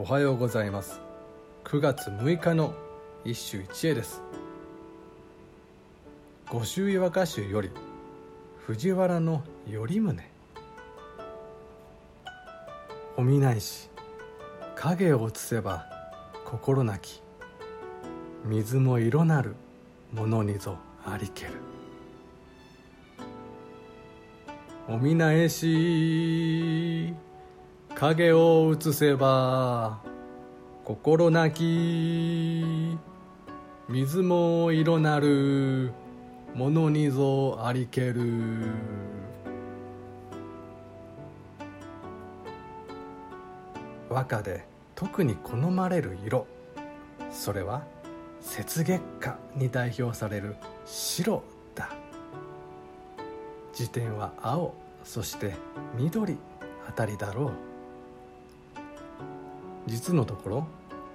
[0.00, 0.98] おはようございます。
[1.64, 2.72] 9月6日の
[3.22, 4.22] 一首一会です。
[6.48, 7.70] 五州岩歌集より
[8.66, 10.22] 藤原の頼宗。
[13.18, 13.90] お見ないし
[14.74, 15.84] 影を映せば
[16.46, 17.20] 心なき
[18.46, 19.54] 水も色なる
[20.14, 21.52] ものにぞありける。
[24.88, 27.14] お見ないし
[28.00, 30.00] 影を映せば
[30.86, 32.96] 心なき
[33.90, 35.92] 水も色なる
[36.54, 38.22] ものにぞありける。
[44.08, 46.46] 和歌で特に好まれる色。
[47.30, 47.82] それは
[48.40, 51.42] 雪月花に代表される白
[51.74, 51.90] だ。
[53.74, 54.72] 辞典は青
[55.04, 55.54] そして
[55.94, 56.38] 緑
[56.88, 57.69] あたりだろう。
[59.90, 60.66] 実のところ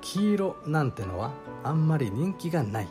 [0.00, 1.30] 黄色なんてのは
[1.62, 2.88] あんまり人気がない。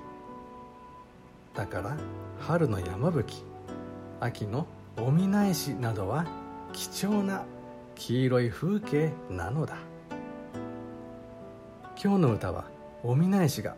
[1.53, 1.97] だから
[2.39, 3.43] 春の山吹
[4.21, 4.65] 秋の
[4.97, 6.25] お見ないしなどは
[6.71, 7.43] 貴重な
[7.95, 9.75] 黄色い風景なのだ。
[12.01, 12.65] 今日の歌は
[13.03, 13.75] お見ないしが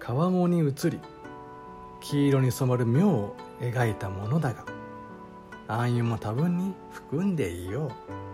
[0.00, 0.98] 川面に映り
[2.00, 4.64] 黄色に染まる妙を描いたものだが
[5.68, 8.27] 暗喩も多分に含んでいよう。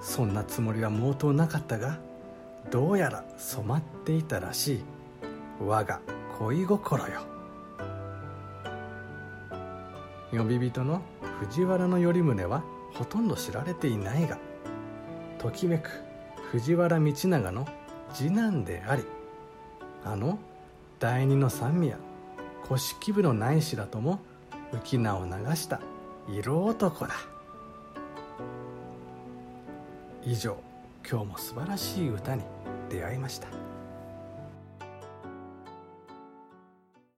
[0.00, 1.98] そんなつもりは毛頭なかったが
[2.70, 4.82] どうやら染まっていたらしい。
[5.60, 6.00] 我が
[6.38, 7.20] 恋心よ。
[10.32, 11.02] 呼び人の
[11.40, 12.62] 藤原頼宗は
[12.94, 14.38] ほとんど知られていないが
[15.38, 15.90] ときめく
[16.52, 17.66] 藤原道長の
[18.12, 19.04] 次男であり
[20.04, 20.38] あの
[20.98, 21.98] 第二の三宮
[22.62, 24.20] 古式部の内侍らとも
[24.72, 25.80] 浮き名を流した
[26.28, 27.14] 色男だ。
[30.22, 30.56] 以上
[31.08, 32.42] 今日も素晴らしい歌に
[32.90, 33.69] 出会いました。